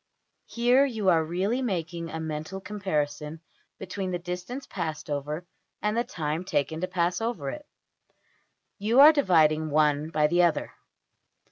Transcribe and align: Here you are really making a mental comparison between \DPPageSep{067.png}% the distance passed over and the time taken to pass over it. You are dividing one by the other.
Here 0.47 0.83
you 0.83 1.09
are 1.09 1.23
really 1.23 1.61
making 1.61 2.09
a 2.09 2.19
mental 2.19 2.59
comparison 2.59 3.39
between 3.77 4.09
\DPPageSep{067.png}% 4.09 4.11
the 4.13 4.17
distance 4.23 4.65
passed 4.65 5.09
over 5.11 5.45
and 5.79 5.95
the 5.95 6.03
time 6.03 6.43
taken 6.43 6.81
to 6.81 6.87
pass 6.87 7.21
over 7.21 7.51
it. 7.51 7.67
You 8.79 8.99
are 8.99 9.13
dividing 9.13 9.69
one 9.69 10.09
by 10.09 10.25
the 10.25 10.41
other. 10.41 10.73